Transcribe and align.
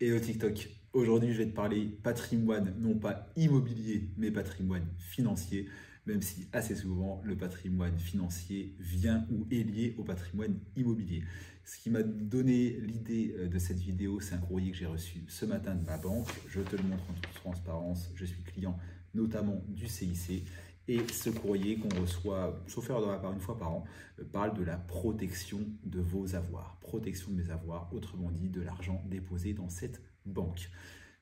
Et 0.00 0.12
au 0.12 0.20
TikTok, 0.20 0.68
aujourd'hui 0.92 1.32
je 1.32 1.38
vais 1.38 1.46
te 1.46 1.54
parler 1.54 1.86
patrimoine, 2.02 2.74
non 2.78 2.98
pas 2.98 3.30
immobilier, 3.34 4.10
mais 4.18 4.30
patrimoine 4.30 4.86
financier, 4.98 5.68
même 6.04 6.20
si 6.20 6.48
assez 6.52 6.74
souvent 6.74 7.22
le 7.24 7.34
patrimoine 7.34 7.98
financier 7.98 8.74
vient 8.78 9.26
ou 9.30 9.46
est 9.50 9.62
lié 9.62 9.94
au 9.96 10.04
patrimoine 10.04 10.58
immobilier. 10.76 11.24
Ce 11.64 11.78
qui 11.78 11.90
m'a 11.90 12.02
donné 12.02 12.78
l'idée 12.80 13.34
euh, 13.38 13.48
de 13.48 13.58
cette 13.58 13.80
vidéo, 13.80 14.20
c'est 14.20 14.34
un 14.34 14.38
courrier 14.38 14.70
que 14.70 14.76
j'ai 14.76 14.86
reçu 14.86 15.24
ce 15.26 15.46
matin 15.46 15.74
de 15.74 15.84
ma 15.84 15.96
banque. 15.96 16.28
Je 16.48 16.60
te 16.60 16.76
le 16.76 16.82
montre 16.84 17.02
en 17.10 17.14
toute 17.14 17.34
transparence, 17.34 18.10
je 18.14 18.24
suis 18.24 18.42
client 18.42 18.78
notamment 19.14 19.64
du 19.68 19.88
CIC. 19.88 20.46
Et 20.88 21.00
ce 21.08 21.30
courrier 21.30 21.78
qu'on 21.78 22.00
reçoit, 22.00 22.62
sauf 22.68 22.90
erreur 22.90 23.20
part, 23.20 23.32
une 23.32 23.40
fois 23.40 23.58
par 23.58 23.72
an, 23.72 23.84
euh, 24.20 24.24
parle 24.24 24.56
de 24.56 24.62
la 24.62 24.76
protection 24.76 25.60
de 25.84 26.00
vos 26.00 26.34
avoirs. 26.36 26.78
Protection 26.80 27.32
de 27.32 27.36
mes 27.42 27.50
avoirs, 27.50 27.90
autrement 27.92 28.30
dit, 28.30 28.48
de 28.48 28.60
l'argent 28.60 29.02
déposé 29.06 29.52
dans 29.52 29.68
cette 29.68 30.00
banque. 30.24 30.70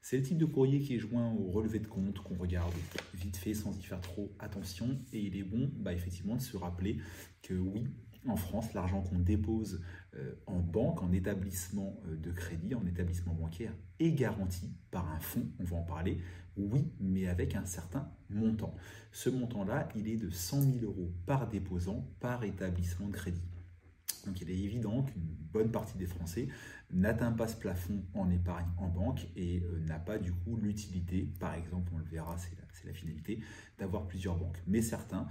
C'est 0.03 0.19
le 0.19 0.23
type 0.23 0.37
de 0.37 0.45
courrier 0.45 0.81
qui 0.81 0.97
est 0.97 0.99
joint 0.99 1.33
au 1.33 1.51
relevé 1.51 1.79
de 1.79 1.87
compte 1.87 2.19
qu'on 2.19 2.37
regarde 2.37 2.75
vite 3.15 3.39
fait 3.39 3.55
sans 3.55 3.75
y 3.79 3.83
faire 3.83 4.03
trop 4.03 4.31
attention. 4.39 4.99
Et 5.15 5.21
il 5.21 5.35
est 5.35 5.43
bon, 5.43 5.71
bah, 5.77 5.95
effectivement, 5.95 6.37
de 6.37 6.43
se 6.43 6.59
rappeler 6.59 6.99
que 7.41 7.55
oui, 7.55 7.87
en 8.27 8.37
France, 8.37 8.73
l'argent 8.75 9.03
qu'on 9.03 9.19
dépose 9.19 9.81
euh, 10.17 10.35
en 10.47 10.61
banque, 10.61 11.03
en 11.03 11.13
établissement 11.13 12.01
euh, 12.07 12.17
de 12.17 12.31
crédit, 12.31 12.75
en 12.75 12.87
établissement 12.87 13.35
bancaire, 13.35 13.73
est 13.99 14.13
garanti 14.13 14.71
par 14.91 15.11
un 15.13 15.19
fonds, 15.19 15.47
on 15.59 15.65
va 15.65 15.77
en 15.77 15.83
parler, 15.83 16.19
oui, 16.57 16.93
mais 17.01 17.27
avec 17.27 17.57
un 17.57 17.65
certain 17.65 18.09
montant. 18.31 18.75
Ce 19.13 19.29
montant-là, 19.29 19.89
il 19.97 20.09
est 20.09 20.17
de 20.17 20.31
100 20.31 20.63
000 20.63 20.85
euros 20.85 21.13
par 21.27 21.49
déposant, 21.49 22.07
par 22.21 22.45
établissement 22.45 23.09
de 23.09 23.13
crédit. 23.13 23.43
Donc 24.27 24.41
il 24.41 24.51
est 24.51 24.59
évident 24.59 25.03
qu'une 25.03 25.23
bonne 25.53 25.71
partie 25.71 25.99
des 25.99 26.07
Français 26.07 26.49
n'atteint 26.91 27.33
pas 27.33 27.49
ce 27.49 27.57
plafond 27.57 28.03
en 28.15 28.31
épargne 28.31 28.69
en 28.79 28.89
banque 28.89 29.27
et 29.37 29.61
euh, 29.61 29.81
n'a 29.81 29.99
pas 29.99 30.19
du 30.19 30.33
coup 30.33 30.57
l'utilité, 30.57 31.29
par 31.41 31.55
exemple, 31.55 31.93
on 31.95 31.99
le 31.99 32.05
verra, 32.05 32.37
c'est 32.39 32.57
la, 32.87 32.93
finalité, 32.93 33.41
d'avoir 33.79 34.07
plusieurs 34.07 34.37
banques. 34.37 34.63
Mais 34.67 34.83
certains, 34.83 35.27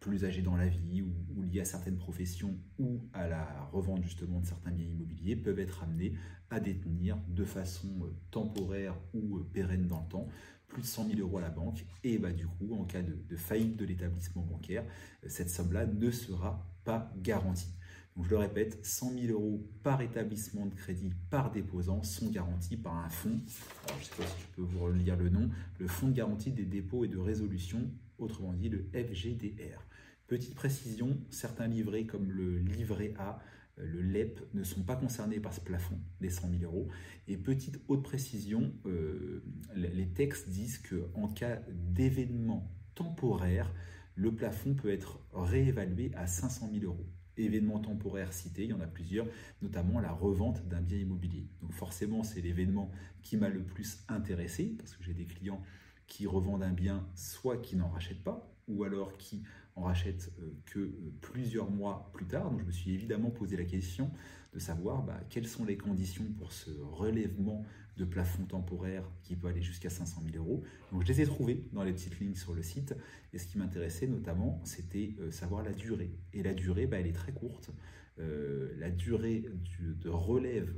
plus 0.00 0.24
âgés 0.24 0.42
dans 0.42 0.56
la 0.56 0.66
vie 0.66 1.02
ou, 1.02 1.33
à 1.60 1.64
certaines 1.64 1.96
professions 1.96 2.56
ou 2.78 3.00
à 3.12 3.28
la 3.28 3.68
revente 3.72 4.02
justement 4.02 4.40
de 4.40 4.46
certains 4.46 4.70
biens 4.70 4.86
immobiliers, 4.86 5.36
peuvent 5.36 5.58
être 5.58 5.82
amenés 5.82 6.14
à 6.50 6.60
détenir 6.60 7.18
de 7.28 7.44
façon 7.44 7.88
euh, 8.02 8.14
temporaire 8.30 8.94
ou 9.12 9.40
pérenne 9.52 9.86
dans 9.86 10.00
le 10.00 10.08
temps 10.08 10.28
plus 10.68 10.82
de 10.82 10.86
100 10.86 11.08
000 11.08 11.20
euros 11.20 11.38
à 11.38 11.42
la 11.42 11.50
banque 11.50 11.84
et 12.02 12.18
bah, 12.18 12.32
du 12.32 12.46
coup, 12.46 12.74
en 12.74 12.84
cas 12.84 13.02
de, 13.02 13.36
faillite 13.36 13.76
de 13.76 13.84
l'établissement 13.84 14.42
bancaire, 14.42 14.84
cette 15.26 15.50
somme-là 15.50 15.86
ne 15.86 16.10
sera 16.10 16.66
pas 16.84 17.12
garantie. 17.18 17.72
Donc, 18.16 18.26
je 18.26 18.30
le 18.30 18.36
répète, 18.38 18.84
100 18.84 19.12
000 19.18 19.32
euros 19.32 19.66
par 19.82 20.00
établissement 20.00 20.66
de 20.66 20.74
crédit 20.74 21.12
par 21.30 21.50
déposant 21.50 22.02
sont 22.02 22.30
garantis 22.30 22.76
par 22.76 22.96
un 22.96 23.08
fonds. 23.08 23.40
je 23.88 23.94
ne 23.94 24.02
sais 24.02 24.16
pas 24.16 24.26
si 24.26 24.42
je 24.42 24.56
peux 24.56 24.62
vous 24.62 24.80
relire 24.80 25.16
le 25.16 25.28
nom, 25.28 25.50
le 25.78 25.88
Fonds 25.88 26.08
de 26.08 26.12
garantie 26.12 26.52
des 26.52 26.64
dépôts 26.64 27.04
et 27.04 27.08
de 27.08 27.18
résolution, 27.18 27.90
autrement 28.18 28.52
dit 28.52 28.68
le 28.68 28.88
FGDR. 28.92 29.80
Petite 30.26 30.54
précision, 30.54 31.18
certains 31.30 31.66
livrets 31.66 32.04
comme 32.04 32.30
le 32.30 32.58
livret 32.58 33.14
A, 33.18 33.40
euh, 33.78 33.86
le 33.86 34.00
LEP 34.00 34.40
ne 34.54 34.64
sont 34.64 34.82
pas 34.82 34.96
concernés 34.96 35.40
par 35.40 35.52
ce 35.52 35.60
plafond 35.60 35.98
des 36.20 36.30
100 36.30 36.50
000 36.58 36.62
euros. 36.62 36.88
Et 37.28 37.36
petite 37.36 37.80
haute 37.88 38.02
précision, 38.02 38.72
euh, 38.86 39.42
les 39.74 40.08
textes 40.08 40.48
disent 40.48 40.78
qu'en 40.78 41.28
cas 41.28 41.60
d'événement 41.68 42.70
temporaire, 42.94 43.72
le 44.14 44.34
plafond 44.34 44.74
peut 44.74 44.90
être 44.90 45.20
réévalué 45.32 46.12
à 46.14 46.26
500 46.26 46.70
000 46.72 46.84
euros 46.84 47.06
événements 47.36 47.80
temporaires 47.80 48.32
cités, 48.32 48.64
il 48.64 48.70
y 48.70 48.72
en 48.72 48.80
a 48.80 48.86
plusieurs, 48.86 49.26
notamment 49.62 50.00
la 50.00 50.12
revente 50.12 50.66
d'un 50.68 50.80
bien 50.80 50.98
immobilier. 50.98 51.48
Donc 51.62 51.72
forcément, 51.72 52.22
c'est 52.22 52.40
l'événement 52.40 52.90
qui 53.22 53.36
m'a 53.36 53.48
le 53.48 53.62
plus 53.62 54.04
intéressé, 54.08 54.74
parce 54.78 54.94
que 54.94 55.02
j'ai 55.04 55.14
des 55.14 55.26
clients 55.26 55.62
qui 56.06 56.26
revendent 56.26 56.62
un 56.62 56.72
bien, 56.72 57.06
soit 57.14 57.58
qui 57.58 57.76
n'en 57.76 57.88
rachètent 57.88 58.22
pas, 58.22 58.54
ou 58.68 58.84
alors 58.84 59.16
qui 59.16 59.42
en 59.76 59.82
rachètent 59.82 60.32
euh, 60.40 60.52
que 60.66 60.78
euh, 60.78 61.12
plusieurs 61.20 61.70
mois 61.70 62.10
plus 62.12 62.26
tard. 62.26 62.50
Donc 62.50 62.60
je 62.60 62.64
me 62.64 62.72
suis 62.72 62.92
évidemment 62.92 63.30
posé 63.30 63.56
la 63.56 63.64
question 63.64 64.10
de 64.52 64.58
savoir 64.58 65.02
bah, 65.02 65.20
quelles 65.30 65.48
sont 65.48 65.64
les 65.64 65.76
conditions 65.76 66.24
pour 66.38 66.52
ce 66.52 66.70
relèvement 66.70 67.64
de 67.96 68.04
plafond 68.04 68.44
temporaire 68.44 69.04
qui 69.22 69.36
peut 69.36 69.48
aller 69.48 69.62
jusqu'à 69.62 69.90
500 69.90 70.22
000 70.32 70.44
euros. 70.44 70.62
Donc 70.92 71.02
je 71.02 71.08
les 71.08 71.20
ai 71.20 71.24
trouvés 71.26 71.64
dans 71.72 71.82
les 71.82 71.92
petites 71.92 72.18
lignes 72.20 72.34
sur 72.34 72.54
le 72.54 72.62
site. 72.62 72.94
Et 73.32 73.38
ce 73.38 73.46
qui 73.46 73.58
m'intéressait 73.58 74.06
notamment, 74.06 74.60
c'était 74.64 75.14
euh, 75.20 75.30
savoir 75.30 75.62
la 75.62 75.72
durée. 75.72 76.12
Et 76.32 76.42
la 76.42 76.54
durée, 76.54 76.86
bah, 76.86 76.98
elle 77.00 77.06
est 77.06 77.12
très 77.12 77.32
courte. 77.32 77.70
la 78.16 78.90
durée 78.90 79.44
de 79.80 80.08
relève 80.08 80.72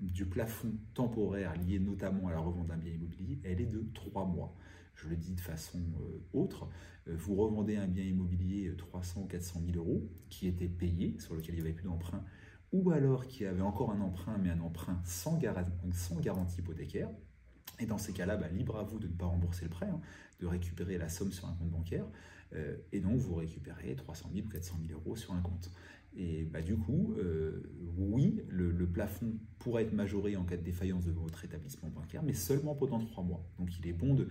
du 0.00 0.26
plafond 0.26 0.72
temporaire 0.94 1.54
lié 1.56 1.78
notamment 1.78 2.28
à 2.28 2.32
la 2.32 2.38
revente 2.38 2.66
d'un 2.68 2.76
bien 2.76 2.92
immobilier, 2.92 3.40
elle 3.44 3.60
est 3.60 3.66
de 3.66 3.84
3 3.94 4.26
mois. 4.26 4.54
Je 4.94 5.08
le 5.08 5.16
dis 5.16 5.34
de 5.34 5.40
façon 5.40 5.78
euh, 5.78 6.18
autre, 6.32 6.68
euh, 7.08 7.14
vous 7.16 7.34
revendez 7.36 7.76
un 7.76 7.86
bien 7.86 8.04
immobilier 8.04 8.72
300 8.76 9.22
ou 9.22 9.26
400 9.26 9.62
000 9.64 9.78
euros 9.78 10.08
qui 10.28 10.46
était 10.46 10.68
payé, 10.68 11.16
sur 11.18 11.34
lequel 11.34 11.54
il 11.54 11.58
n'y 11.58 11.68
avait 11.68 11.72
plus 11.72 11.84
d'emprunt, 11.84 12.24
ou 12.72 12.90
alors 12.90 13.26
qui 13.26 13.44
avait 13.44 13.62
encore 13.62 13.90
un 13.92 14.00
emprunt, 14.00 14.38
mais 14.38 14.50
un 14.50 14.60
emprunt 14.60 15.00
sans, 15.04 15.36
garantie 15.36 16.60
hypothécaire. 16.60 17.08
Et 17.80 17.86
dans 17.86 17.98
ces 17.98 18.12
cas-là, 18.12 18.36
bah, 18.36 18.48
libre 18.48 18.76
à 18.76 18.82
vous 18.82 18.98
de 18.98 19.06
ne 19.06 19.12
pas 19.12 19.26
rembourser 19.26 19.64
le 19.64 19.70
prêt, 19.70 19.86
hein, 19.86 20.00
de 20.40 20.46
récupérer 20.46 20.98
la 20.98 21.08
somme 21.08 21.30
sur 21.30 21.46
un 21.46 21.54
compte 21.54 21.70
bancaire. 21.70 22.06
Euh, 22.54 22.76
et 22.92 23.00
donc, 23.00 23.18
vous 23.18 23.36
récupérez 23.36 23.94
300 23.94 24.30
000 24.34 24.46
ou 24.46 24.50
400 24.50 24.78
000 24.86 25.00
euros 25.00 25.16
sur 25.16 25.32
un 25.32 25.40
compte. 25.40 25.70
Et 26.16 26.44
bah, 26.44 26.60
du 26.60 26.76
coup, 26.76 27.14
plafond 28.88 29.38
pourrait 29.58 29.84
être 29.84 29.92
majoré 29.92 30.36
en 30.36 30.44
cas 30.44 30.56
de 30.56 30.62
défaillance 30.62 31.04
de 31.04 31.12
votre 31.12 31.44
établissement 31.44 31.88
bancaire, 31.88 32.22
mais 32.22 32.34
seulement 32.34 32.74
pendant 32.74 32.98
trois 32.98 33.24
mois. 33.24 33.46
Donc 33.58 33.78
il 33.78 33.86
est 33.86 33.92
bon 33.92 34.14
de, 34.14 34.28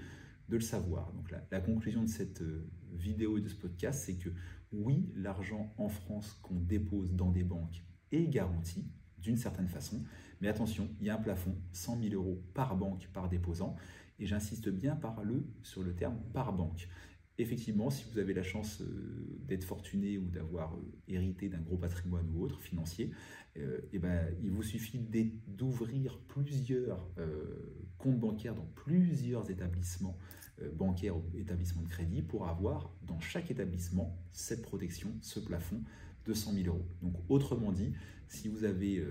le 0.50 0.60
savoir. 0.62 1.12
Donc 1.14 1.34
la, 1.52 1.60
conclusion 1.60 2.04
de 2.04 2.08
cette 2.08 2.42
euh, 2.42 2.70
vidéo 2.94 3.38
et 3.38 3.42
de 3.42 3.50
ce 3.50 3.56
podcast, 3.56 4.04
c'est 4.06 4.16
que 4.16 4.30
oui, 4.72 5.12
l'argent 5.16 5.74
en 5.78 5.90
France 5.90 6.40
qu'on 6.42 6.56
dépose 6.56 7.14
dans 7.14 7.32
des 7.32 7.44
banques 7.44 7.84
est 8.12 8.28
garanti 8.28 8.86
d'une 9.18 9.38
certaine 9.38 9.68
façon, 9.68 10.04
mais 10.40 10.48
attention, 10.48 10.90
il 11.02 11.08
y 11.08 11.10
a 11.10 11.16
un 11.16 11.22
plafond, 11.22 11.56
100 11.74 12.02
000 12.02 12.14
euros 12.16 12.42
par 12.54 12.78
banque, 12.78 13.10
par 13.12 13.28
déposant, 13.28 13.76
et 14.20 14.26
j'insiste 14.26 14.70
bien 14.70 14.96
par 14.96 15.24
le, 15.24 15.46
sur 15.64 15.84
le 15.84 15.94
terme 15.94 16.18
par 16.34 16.54
banque 16.54 16.88
effectivement, 17.38 17.90
si 17.90 18.06
vous 18.12 18.20
avez 18.20 18.34
la 18.34 18.44
chance 18.44 18.82
euh, 18.82 19.40
d'être 19.48 19.64
fortuné 19.64 20.18
ou 20.18 20.30
d'avoir 20.30 20.74
euh, 20.74 20.80
hérité 21.08 21.50
d'un 21.50 21.60
gros 21.62 21.78
patrimoine 21.78 22.28
ou 22.34 22.44
autre 22.44 22.60
financier, 22.60 23.12
euh, 23.58 23.80
eh 23.94 24.00
ben, 24.00 24.34
il 24.42 24.52
vous 24.52 24.64
suffit 24.64 25.00
d'ouvrir 25.48 26.20
plusieurs 26.28 27.10
comptes 27.98 28.20
bancaires 28.20 28.56
dans 28.56 28.68
plusieurs 28.76 29.50
établissements 29.50 30.18
bancaires 30.76 31.18
ou 31.18 31.24
établissements 31.36 31.84
de 31.84 31.88
crédit 31.88 32.22
pour 32.22 32.48
avoir 32.48 32.92
dans 33.04 33.20
chaque 33.20 33.52
établissement 33.52 34.18
cette 34.32 34.64
protection, 34.64 35.10
ce 35.22 35.40
plafond 35.40 35.82
de 36.26 36.34
100 36.34 36.54
000 36.54 36.68
euros. 36.68 36.86
Donc 37.02 37.16
autrement 37.30 37.72
dit, 37.72 37.94
si 38.28 38.48
vous 38.48 38.64
avez 38.64 39.04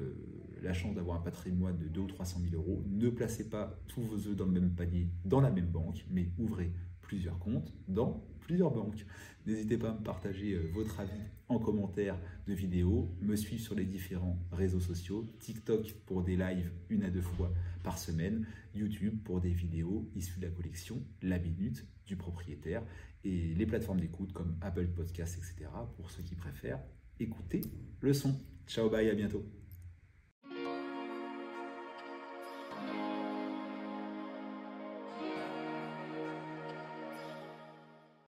la 0.63 0.73
chance 0.73 0.95
d'avoir 0.95 1.19
un 1.19 1.23
patrimoine 1.23 1.79
de 1.79 1.89
2 1.89 2.01
ou 2.01 2.07
300 2.07 2.41
000 2.51 2.55
euros, 2.55 2.85
ne 2.89 3.11
placez 3.11 3.49
pas 3.49 3.81
tous 3.89 4.03
vos 4.03 4.29
œufs 4.29 4.37
dans 4.37 4.47
le 4.47 4.53
même 4.53 4.75
panier, 4.75 5.09
dans 5.25 5.41
la 5.41 5.51
même 5.51 5.67
banque, 5.67 6.05
mais 6.11 6.31
ouvrez 6.39 6.73
plusieurs 7.07 7.39
comptes 7.39 7.73
dans 7.89 8.25
plusieurs 8.41 8.71
banques. 8.71 9.07
N'hésitez 9.47 9.79
pas 9.79 9.91
à 9.91 9.95
me 9.95 10.03
partager 10.03 10.55
euh, 10.55 10.69
votre 10.75 11.01
avis 11.01 11.13
en 11.49 11.59
commentaire 11.59 12.19
de 12.47 12.53
vidéo, 12.53 13.09
me 13.21 13.37
suivre 13.37 13.63
sur 13.63 13.75
les 13.77 13.85
différents 13.85 14.39
réseaux 14.51 14.81
sociaux, 14.81 15.27
TikTok 15.39 15.95
pour 16.07 16.23
des 16.23 16.37
lives 16.37 16.73
une 16.91 17.05
à 17.05 17.11
deux 17.11 17.21
fois 17.21 17.53
par 17.85 17.99
semaine, 17.99 18.45
YouTube 18.75 19.23
pour 19.25 19.41
des 19.41 19.51
vidéos 19.51 20.11
issues 20.17 20.41
de 20.41 20.47
la 20.47 20.51
collection 20.51 21.03
La 21.23 21.39
Minute 21.39 21.87
du 22.07 22.17
propriétaire 22.17 22.83
et 23.25 23.55
les 23.55 23.67
plateformes 23.67 24.01
d'écoute 24.01 24.33
comme 24.33 24.57
Apple 24.61 24.89
Podcasts, 24.89 25.37
etc. 25.37 25.71
pour 25.97 26.11
ceux 26.11 26.23
qui 26.23 26.35
préfèrent 26.35 26.81
écouter 27.21 27.61
le 28.01 28.13
son. 28.13 28.35
Ciao, 28.67 28.91
bye, 28.91 29.09
à 29.09 29.15
bientôt. 29.15 29.45